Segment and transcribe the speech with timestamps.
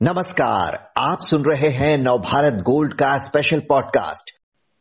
[0.00, 4.30] नमस्कार, आप सुन रहे हैं नवभारत गोल्ड का स्पेशल पॉडकास्ट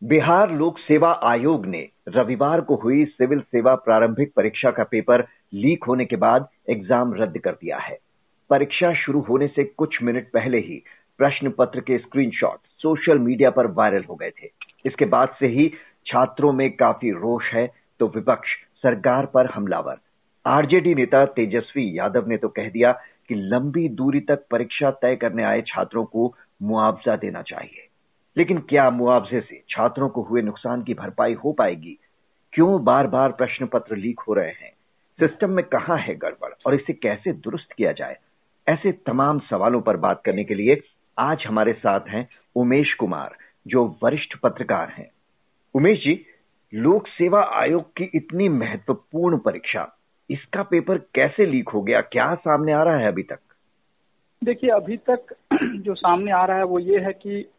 [0.02, 5.84] बिहार लोक सेवा आयोग ने रविवार को हुई सिविल सेवा प्रारंभिक परीक्षा का पेपर लीक
[5.84, 7.98] होने के बाद एग्ज़ाम रद्द कर दिया है।
[8.50, 10.82] परीक्षा शुरू होने से कुछ मिनट पहले ही
[11.20, 14.50] प्रश्न पत्र के स्क्रीनशॉट सोशल मीडिया पर वायरल हो गए थे।
[14.86, 15.70] इसके बाद से ही
[16.08, 17.68] छात्रों में काफ़ी रोष है
[18.00, 20.00] तो विपक्ष सरकार पर हमलावर।
[20.46, 22.92] आरजेडी नेता तेजस्वी यादव ने तो कह दिया
[23.30, 27.88] कि लंबी दूरी तक परीक्षा तय करने आए छात्रों को मुआवजा देना चाहिए।
[28.38, 31.98] लेकिन क्या मुआवजे से छात्रों को हुए नुकसान की भरपाई हो पाएगी?
[32.54, 34.72] क्यों बार बार प्रश्न पत्र लीक हो रहे हैं?
[35.20, 36.54] सिस्टम में कहा है गड़बड़?
[36.66, 38.18] और इसे कैसे दुरुस्त किया जाए?
[38.68, 40.82] ऐसे तमाम सवालों पर बात करने के लिए
[41.20, 43.36] आज हमारे साथ हैं उमेश कुमार,
[43.68, 45.12] जो वरिष्ठ पत्रकार हैं।
[45.76, 46.26] उमेश जी,
[46.74, 49.96] लोक सेवा आयोग की इतनी महत्वपूर्ण परीक्षा
[50.30, 52.02] इसका पेपर कैसे लीक हो गया?
[52.02, 53.40] क्या सामने आ रहा है अभी तक?
[54.44, 57.50] देखिए, अभी तक जो सामने आ रहा है वो ये है कि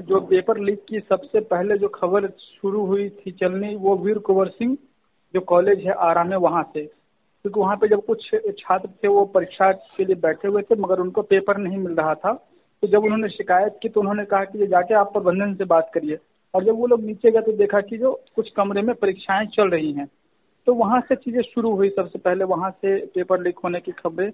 [0.00, 4.48] जो पेपर लीक की सबसे पहले जो खबर शुरू हुई थी चलनी, वो वीर कुंवर
[4.48, 4.76] सिंह,
[5.34, 9.08] जो कॉलेज है आरा में वहाँ से। क्योंकि तो वहाँ पे जब कुछ छात्र थे,
[9.08, 12.32] वो परीक्षा के लिए बैठे हुए थे, मगर उनको पेपर नहीं मिल रहा था।
[12.82, 15.90] तो जब उन्होंने शिकायत की तो उन्होंने कहा कि ये जाके आप प्रबंधन से बात
[15.94, 16.18] करिए।
[16.54, 19.68] और जब वो लोग नीचे गए तो देखा कि जो कुछ कमरे में परीक्षाएँ चल
[19.70, 20.08] रही हैं।
[20.70, 24.30] तो वहाँ से चीज़ें शुरू हुई सबसे पहले वहाँ से पेपर लीक होने की खबरें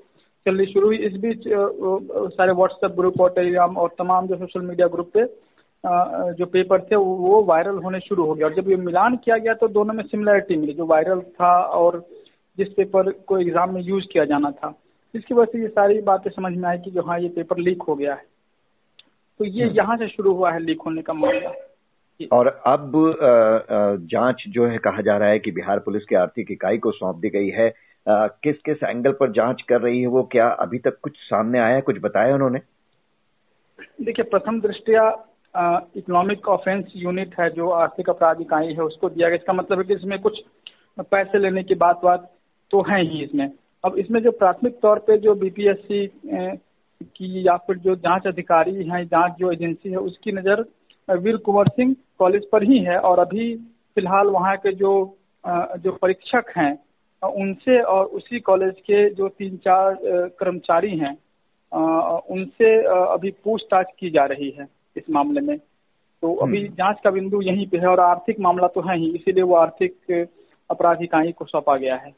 [0.46, 4.88] चलनी शुरू हुई। इस बीच सारे व्हाट्सएप ग्रुप और टेलीग्राम और तमाम जो सोशल मीडिया
[4.88, 5.24] ग्रुप पे
[6.34, 9.54] जो पेपर थे वो वायरल होने शुरू हो गया और जब ये मिलान किया गया
[9.54, 11.98] तो दोनों में सिमिलरिटी मिली जो वायरल था और
[12.58, 14.74] जिस पेपर को एग्ज़ाम में यूज़ किया जाना था।
[15.14, 17.82] इसकी वजह से ये सारी बातें समझ में आई कि जो हाँ ये पेपर लीक
[17.82, 18.24] हो गया है।
[19.40, 21.52] तो ये हम्म। यहाँ से शुरू हुआ है लीक होने का मामला।
[22.32, 22.92] और अब
[24.10, 27.16] जाँच जो है कहा जा रहा है कि बिहार पुलिस की आर्थिक इकाई को सौंप
[27.16, 27.72] दी गई है।
[28.06, 31.80] किस किस एंगल पर जाँच कर रही है वो, क्या अभी तक कुछ सामने आया
[31.80, 32.58] कुछ बताया उन्होंने?
[34.02, 35.08] देखिए, प्रथम दृष्टिया
[35.96, 39.84] इकोनॉमिक ऑफेंस यूनिट है जो आर्थिक अपराध इकाई है, उसको दिया गया। इसका मतलब है
[39.84, 40.40] कि इसमें कुछ
[41.00, 42.30] पैसे लेने की बात बात
[42.70, 43.50] तो है ही इसमें।
[43.84, 49.04] अब इसमें जो प्राथमिक तौर पे जो बीपीएससी की या फिर जो जाँच अधिकारी हैं,
[49.04, 50.64] जाँच जो एजेंसी है, उसकी नज़र
[51.08, 53.54] वीर कुंवर सिंह कॉलेज पर ही है और अभी
[53.96, 54.92] फ़िलहाल वहाँ के जो
[55.78, 56.72] जो परीक्षक हैं
[57.22, 59.98] उनसे और उसी कॉलेज के जो तीन चार
[60.40, 61.16] कर्मचारी हैं
[62.30, 65.56] उनसे अभी पूछताछ की जा रही है इस मामले में
[66.22, 69.10] तो अभी हम्म। जाँच का बिंदु यहीं पे है और आर्थिक मामला तो है ही
[69.10, 70.28] इसीलिए वो आर्थिक
[70.70, 72.12] अपराध इकाई को सौंपा गया है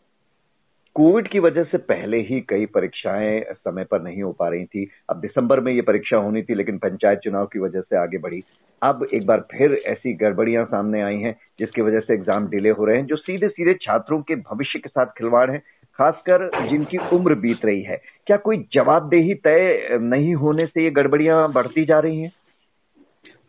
[0.98, 4.90] कोविड की वजह से पहले ही कई परीक्षाएँ समय पर नहीं हो पा रही थी।
[5.10, 8.42] अब दिसंबर में ये परीक्षा होनी थी, लेकिन पंचायत चुनाव की वजह से आगे बढ़ी।
[8.82, 12.84] अब एक बार फिर ऐसी गड़बड़ियाँ सामने आई हैं, जिसकी वजह से एग्ज़ाम डिले हो
[12.84, 15.58] रहे हैं, जो सीधे सीधे छात्रों के भविष्य के साथ खिलवाड़ है,
[15.98, 21.52] खासकर जिनकी उम्र बीत रही है। क्या कोई जवाबदेही तय नहीं होने से ये गड़बड़ियाँ
[21.52, 22.32] बढ़ती जा रही हैं?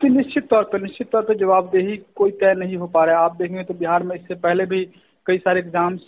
[0.00, 3.24] तो निश्चित तौर पर, निश्चित तौर पर जवाबदेही कोई तय नहीं हो पा रहा है।
[3.24, 4.84] आप देखेंगे तो बिहार में इससे पहले भी
[5.26, 6.00] कई सारे एग्ज़ाम्स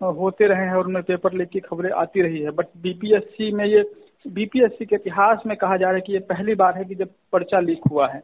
[0.00, 3.64] होते रहे हैं और उनमें पेपर लीक की खबरें आती रही है। बट बीपीएससी में
[3.64, 3.82] ये
[4.24, 7.08] बीपीएससी के इतिहास में कहा जा रहा है कि ये पहली बार है कि जब
[7.32, 8.18] पर्चा लीक हुआ है।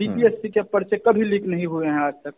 [0.00, 2.34] बीपीएससी के पर्चे कभी लीक नहीं हुए हैं आज तक।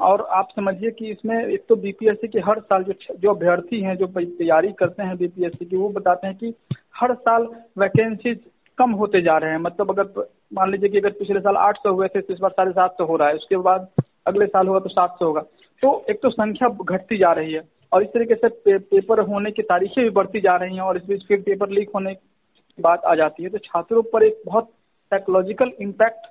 [0.00, 3.96] और आप समझिए कि इसमें एक तो बीपीएससी के हर साल जो जो अभ्यर्थी हैं
[3.96, 6.54] जो तैयारी करते हैं बीपीएससी की वो बताते हैं कि
[6.96, 7.46] हर साल
[7.78, 8.34] वैकेंसी
[8.78, 11.92] कम होते जा रहे हैं। मतलब अगर मान लीजिए कि अगर पिछले साल आठ सौ
[11.92, 13.88] हुए थे तो इस बार साढ़े सात सौ हो रहा है। उसके बाद
[14.26, 15.40] अगले साल होगा तो सात सौ होगा।
[15.82, 19.50] तो एक तो संख्या घटती जा रही है। और इस तरीके से पे, पेपर होने
[19.50, 22.82] की तारीखें भी बढ़ती जा रही हैं और इस बीच फिर पेपर लीक होने की
[22.82, 24.70] बात आ जाती है। तो छात्रों पर एक बहुत
[25.12, 26.26] साइकोलॉजिकल इम्पैक्ट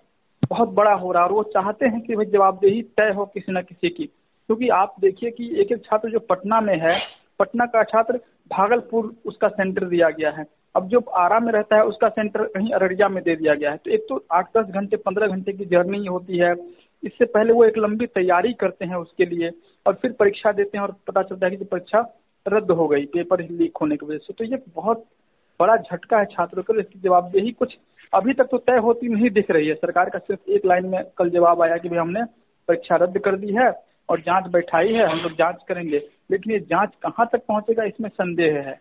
[0.50, 3.52] बहुत बड़ा हो रहा है और वो चाहते हैं कि भाई जवाबदेही तय हो किसी
[3.52, 6.98] न किसी की। क्योंकि आप देखिए कि एक एक छात्र जो पटना में है
[7.40, 8.20] पटना का छात्र
[8.52, 10.46] भागलपुर उसका सेंटर दिया गया है।
[10.76, 13.78] अब जो आरा में रहता है उसका सेंटर कहीं अररिया में दे दिया गया है।
[13.78, 16.54] तो एक तो आठ दस घंटे पंद्रह घंटे की जर्नी होती है।
[17.04, 19.52] इससे पहले वो एक लंबी तैयारी करते हैं उसके लिए
[19.86, 22.00] और फिर परीक्षा देते हैं और पता चलता है कि परीक्षा
[22.46, 25.06] रद्द हो गई, पेपर लीक होने की वजह से। तो ये बहुत
[25.60, 27.78] बड़ा झटका है छात्रों के इसकी जवाबदेही कुछ
[28.14, 31.04] अभी तक तो तय होती नहीं दिख रही है। सरकार का सिर्फ़ एक लाइन में
[31.18, 32.24] कल जवाब आया कि भाई हमने
[32.70, 33.72] परीक्षा रद्द कर दी है
[34.10, 38.10] और जाँच बैठाई है, हम लोग जाँच करेंगे, लेकिन ये जाँच कहाँ तक पहुंचेगा, इसमें
[38.10, 38.80] संदेह है।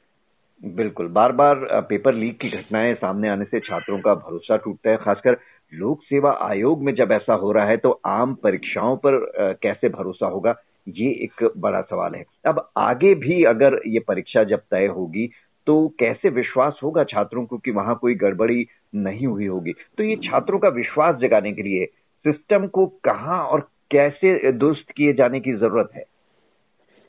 [0.62, 1.56] बिल्कुल बार बार
[1.89, 5.37] पेपर लीक की घटनाएँ सामने आने से छात्रों का भरोसा टूटता है, खासकर
[5.72, 9.19] लोक सेवा आयोग में जब ऐसा हो रहा है तो आम परीक्षाओं पर
[9.62, 10.55] कैसे भरोसा होगा?
[10.88, 15.28] ये एक बड़ा सवाल है। अब आगे भी अगर ये परीक्षा जब तय होगी
[15.67, 19.72] तो कैसे विश्वास होगा छात्रों को कि वहाँ कोई गड़बड़ी नहीं हुई होगी?
[19.99, 21.87] तो ये छात्रों का विश्वास जगाने के लिए
[22.25, 26.05] सिस्टम को कहाँ और कैसे दुरुस्त किए जाने की ज़रूरत है?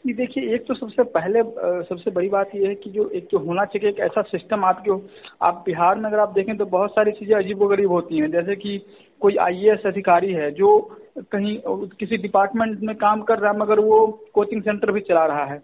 [0.05, 1.41] जी देखिए, एक तो सबसे पहले
[1.85, 4.91] सबसे बड़ी बात यह है कि जो एक जो होना चाहिए एक ऐसा सिस्टम आपके
[5.45, 8.55] आप बिहार में अगर आप देखें तो बहुत सारी चीज़ें अजीब गरीब होती हैं। जैसे
[8.55, 8.77] कि
[9.21, 10.77] कोई आईएएस अधिकारी है जो
[11.31, 11.57] कहीं
[11.99, 15.61] किसी डिपार्टमेंट में काम कर रहा है, मगर वो कोचिंग सेंटर भी चला रहा है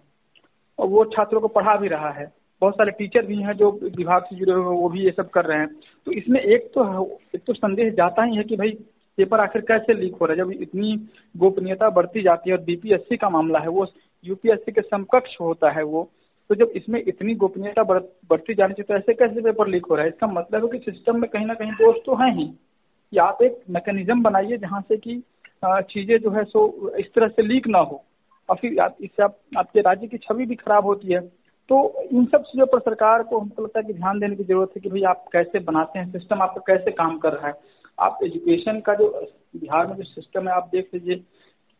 [0.78, 2.30] और वो छात्रों को पढ़ा भी रहा है।
[2.62, 5.44] बहुत सारे टीचर भी हैं जो विभाग से जुड़े हुए वो भी ये सब कर
[5.44, 5.68] रहे हैं।
[6.06, 8.70] तो इसमें एक तो एक तो संदेश जाता ही है कि भाई
[9.18, 10.42] पेपर आखिर कैसे लीक हो रहा है?
[10.44, 10.96] जब इतनी
[11.34, 13.86] गोपनीयता बढ़ती जाती है और बीपीएससी का मामला है, वो
[14.24, 16.10] यूपीएससी के समकक्ष होता है वो
[16.50, 20.04] तो जब इसमें इतनी गोपनीयता बढ़ती जानी चाहिए तो ऐसे कैसे पेपर लीक हो रहा
[20.04, 20.10] है?
[20.10, 23.42] इसका मतलब है कि सिस्टम में कहीं ना कहीं दोष तो है ही। कि आप
[23.42, 25.22] एक मैकेनिज्म बनाइए जहाँ से कि
[25.64, 28.04] चीज़ें जो है सो, इस तरह से लीक ना हो।
[28.48, 31.20] और फिर इससे आप, आपके राज्य की छवि भी खराब होती है।
[31.68, 34.70] तो इन सब चीज़ों पर सरकार को हमको लगता है कि ध्यान देने की ज़रूरत
[34.76, 37.54] है कि भाई आप कैसे बनाते हैं सिस्टम आपका कैसे काम कर रहा है।
[37.98, 39.08] आप एजुकेशन का जो,
[39.56, 41.14] बिहार में जो सिस्टम है, आप देख लीजिए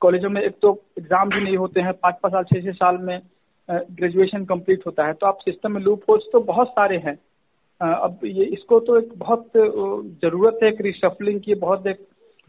[0.02, 2.98] कॉलेजों में एक तो एग्ज़ाम भी नहीं होते हैं पाँच पाँच साल छः छः साल
[3.02, 3.20] में
[3.68, 7.18] ग्रेजुएशन कंप्लीट होता है। तो आप सिस्टम में लूप होल्स तो बहुत सारे हैं।
[7.80, 12.06] अब ये इसको तो एक बहुत ज़रूरत है, एक रिशफलिंग की, बहुत एक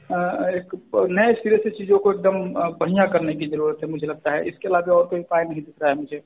[0.10, 0.72] एक
[1.12, 4.68] नए सिरे से चीज़ों को एकदम बढ़िया करने की ज़रूरत है, मुझे लगता है। इसके
[4.68, 6.22] अलावा और कोई उपाय नहीं दिख रहा है मुझे।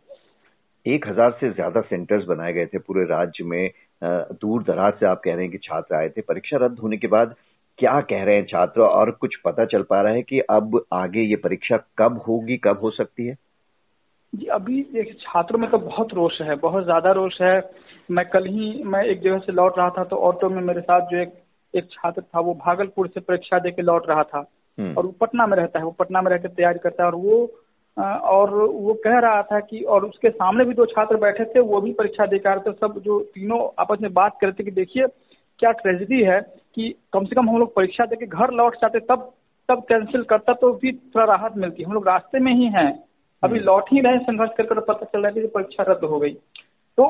[0.85, 3.71] एक हज़ार से ज़्यादा सेंटर्स बनाए गए थे पूरे राज्य में।
[4.03, 7.07] दूर दराज से आप कह रहे हैं कि छात्र आए थे। परीक्षा रद्द होने के
[7.07, 7.35] बाद
[7.79, 8.81] क्या कह रहे हैं छात्र?
[8.81, 12.79] और कुछ पता चल पा रहा है कि अब आगे ये परीक्षा कब होगी कब
[12.83, 13.35] हो सकती है?
[14.33, 17.55] जी अभी देखिए छात्रों में तो बहुत रोष है बहुत ज़्यादा रोष है।
[18.09, 21.09] मैं कल ही मैं एक जगह से लौट रहा था तो ऑटो में मेरे साथ
[21.11, 21.33] जो एक
[21.73, 24.45] एक छात्र था वो भागलपुर से परीक्षा दे के लौट रहा था।
[24.77, 27.15] हम्म। और वो पटना में रहता है वो पटना में रहकर तैयारी करता है। और
[27.15, 27.45] वो
[27.97, 31.81] और वो कह रहा था कि और उसके सामने भी दो छात्र बैठे थे वो
[31.81, 35.07] भी परीक्षा दे रहे थे। सब जो तीनों आपस में बात करते थे कि देखिए
[35.59, 36.39] क्या ट्रेजिडी है?
[36.75, 39.31] कि कम से कम हम लोग परीक्षा दे के घर लौट जाते तब
[39.69, 42.91] तब कैंसिल करता तो भी थोड़ा राहत मिलती। हम लोग रास्ते में ही हैं।
[43.43, 46.19] अभी हम्म। लौट ही रहे संघर्ष कर पता चल रहा है कि परीक्षा रद्द हो
[46.19, 46.33] गई।
[46.97, 47.05] तो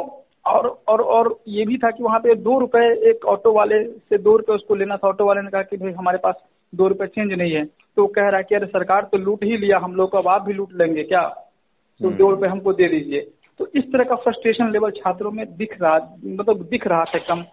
[0.45, 4.18] और और और ये भी था कि वहाँ पे दो रुपए एक ऑटो वाले से
[4.18, 6.36] दो रुपए उसको लेना था। ऑटो वाले ने कहा कि भाई हमारे पास
[6.74, 9.57] दो रुपए चेंज नहीं है। तो कह रहा है कि अरे सरकार तो लूट ही
[9.57, 11.21] लिया हम लोग को अब आप भी लूट लेंगे क्या?
[11.21, 13.21] तो हम्म। दो रुपए हमको दे दीजिए।
[13.59, 17.44] तो इस तरह का फ्रस्ट्रेशन लेवल छात्रों में दिख रहा मतलब दिख रहा था एकदम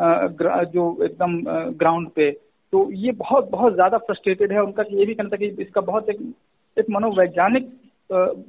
[0.00, 1.40] जो एकदम
[1.74, 2.30] ग्राउंड पे
[2.72, 6.08] तो ये बहुत बहुत ज़्यादा फ्रस्ट्रेटेड है उनका ये भी कहना था कि इसका बहुत
[6.08, 6.20] एक
[6.76, 7.70] एक मनोवैज्ञानिक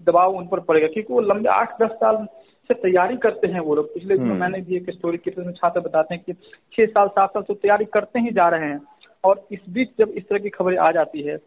[0.06, 2.26] दबाव उन पर पड़ेगा क्योंकि वो लंबे आठ दस साल
[2.70, 5.52] से तैयारी करते हैं वो लोग पिछले दिनों हम्म। मैंने भी एक स्टोरी की तो
[5.52, 6.34] छात्र बताते हैं कि
[6.74, 8.82] छह साल सात साल से तैयारी करते ही जा रहे हैं
[9.24, 11.38] और इस बीच जब इस तरह की खबरें आ जाती है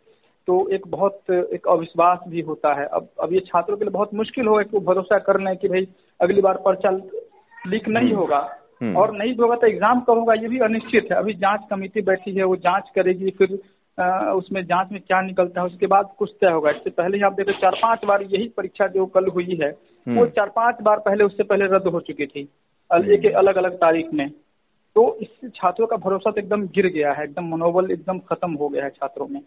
[0.48, 4.14] तो एक बहुत एक अविश्वास भी होता है अब अब ये छात्रों के लिए बहुत
[4.14, 5.86] मुश्किल होगा कि वो भरोसा कर लें कि भाई
[6.20, 8.40] अगली बार पर्चा लीक नहीं हम्म। होगा।
[8.94, 12.34] और नहीं होगा तो एग्ज़ाम कब होगा ये भी अनिश्चित है। अभी जाँच कमेटी बैठी
[12.34, 13.58] है वो जाँच करेगी फिर
[13.98, 17.22] आ, उसमें जाँच में क्या निकलता है उसके बाद कुछ तय होगा। इससे पहले ही
[17.22, 20.82] आप देखो चार पाँच बार यही परीक्षा जो कल हुई है वो हम्म। चार पाँच
[20.82, 22.48] बार पहले उससे पहले रद्द हो चुकी थी
[23.14, 24.28] एक अलग अलग तारीख में।
[24.96, 28.68] तो इससे छात्रों का भरोसा तो एकदम गिर गया है एकदम मनोबल एकदम खत्म हो
[28.68, 29.40] गया है छात्रों में।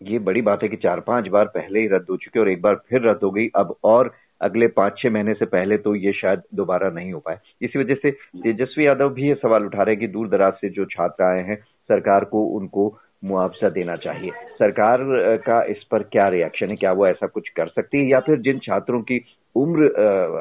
[0.00, 2.62] ये बड़ी बात है कि चार पाँच बार पहले ही रद्द हो चुके और एक
[2.62, 4.12] बार फिर रद्द हो गई। अब और
[4.44, 7.94] अगले पाँच छह महीने से पहले तो ये शायद दोबारा नहीं हो पाए। इसी वजह
[7.94, 11.24] से तेजस्वी यादव भी ये सवाल उठा रहे हैं कि दूर दराज से जो छात्र
[11.24, 11.56] आए हैं,
[11.88, 12.92] सरकार को उनको
[13.24, 14.98] मुआवजा देना चाहिए। सरकार
[15.46, 16.76] का इस पर क्या रिएक्शन है?
[16.76, 18.08] क्या वो ऐसा कुछ कर सकती है?
[18.08, 19.24] या फिर जिन छात्रों की
[19.56, 19.88] उम्र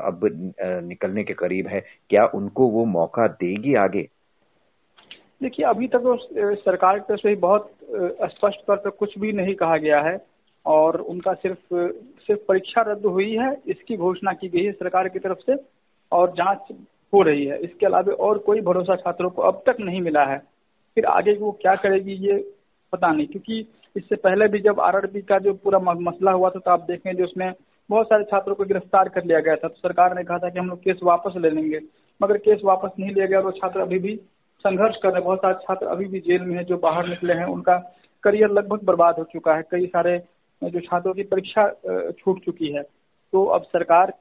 [0.02, 0.20] अब
[0.84, 4.08] निकलने के करीब है, क्या उनको वो मौका देगी आगे?
[5.42, 6.16] देखिए, अभी तक तो
[6.56, 7.70] सरकार की तरफ़ से बहुत
[8.32, 10.16] स्पष्ट तौर पर कुछ भी नहीं कहा गया है।
[10.66, 11.74] और उनका सिर्फ़
[12.28, 15.56] सिर्फ़ परीक्षा रद्द हुई है, इसकी घोषणा की गई है सरकार की तरफ़ से
[16.12, 16.72] और जाँच
[17.14, 20.38] हो रही है। इसके अलावा और कोई भरोसा छात्रों को अब तक नहीं मिला है।
[20.98, 22.38] फिर आगे वो क्या करेगी ये
[22.94, 26.72] पता नहीं, क्योंकि इससे पहले भी जब आरआरबी का जो पूरा मसला हुआ था तो
[26.72, 27.54] आप देखें जो उसमें
[27.90, 30.60] बहुत सारे छात्रों को गिरफ़्तार कर लिया गया था। तो सरकार ने कहा था कि
[30.60, 31.80] हम लोग केस वापस ले लेंगे,
[32.22, 34.16] मगर केस वापस नहीं लिया गया और वो छात्र अभी भी
[34.66, 37.34] संघर्ष कर रहे हैं। बहुत सारे छात्र अभी भी जेल में हैं, जो बाहर निकले
[37.34, 37.78] हैं। उनका
[38.24, 40.18] करियर लगभग बर्बाद हो चुका है। कई सारे
[40.64, 41.68] जो छात्रों की परीक्षा
[42.14, 42.82] छूट चुकी है।
[43.34, 44.12] तो अब सरकार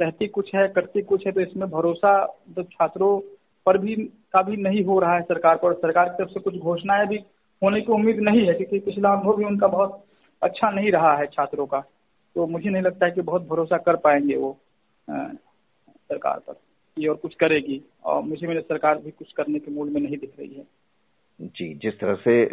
[0.00, 2.12] कहती कुछ है, करती कुछ है तो इसमें भरोसा
[2.56, 3.18] तो छात्रों
[3.66, 6.56] पर भी, का भी नहीं हो रहा है सरकार पर। सरकार की तरफ़ से कुछ
[6.56, 7.16] घोषणाएँ भी
[7.62, 10.04] होने की उम्मीद नहीं है, क्योंकि पिछला अनुभव भी उनका बहुत
[10.42, 11.80] अच्छा नहीं रहा है छात्रों का।
[12.36, 14.56] तो मुझे नहीं लगता है कि बहुत भरोसा कर पाएँगे वो
[15.08, 16.60] सरकार पर।
[16.96, 20.16] ये और कुछ करेगी, और मुझे मेरी सरकार भी कुछ करने के मूड में नहीं
[20.16, 20.64] दिख रही है।
[21.40, 22.44] जी, जिस तरह से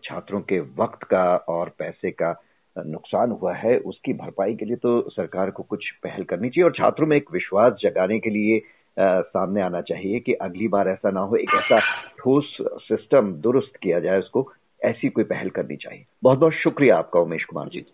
[0.00, 2.32] छात्रों के वक्त का और पैसे का
[2.86, 6.72] नुकसान हुआ है उसकी भरपाई के लिए तो सरकार को कुछ पहल करनी चाहिए और
[6.72, 8.62] छात्रों में एक विश्वास जगाने के लिए
[9.02, 11.80] आ, सामने आना चाहिए कि अगली बार ऐसा ना हो एक ऐसा
[12.18, 14.52] ठोस सिस्टम दुरुस्त किया जाए उसको
[14.84, 17.86] ऐसी कोई पहल करनी चाहिए। बहुत बहुत शुक्रिया आपका उमेश कुमार जी।